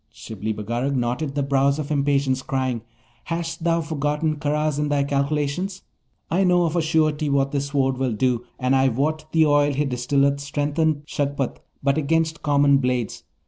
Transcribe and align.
Shibli 0.11 0.51
Bagarag 0.51 0.93
knotted 0.95 1.35
the 1.35 1.43
brows 1.43 1.77
of 1.77 1.91
impatience, 1.91 2.41
crying, 2.41 2.81
'Hast 3.25 3.63
thou 3.63 3.81
forgotten 3.81 4.37
Karaz 4.37 4.79
in 4.79 4.89
thy 4.89 5.03
calculations? 5.03 5.83
I 6.31 6.43
know 6.43 6.63
of 6.63 6.75
a 6.75 6.81
surety 6.81 7.29
what 7.29 7.51
this 7.51 7.67
Sword 7.67 7.99
will 7.99 8.13
do, 8.13 8.43
and 8.57 8.75
I 8.75 8.87
wot 8.89 9.31
the 9.31 9.45
oil 9.45 9.73
he 9.73 9.85
distilleth 9.85 10.39
strengtheneth 10.39 11.05
Shagpat 11.05 11.59
but 11.83 11.99
against 11.99 12.41
common 12.41 12.79
blades. 12.79 13.25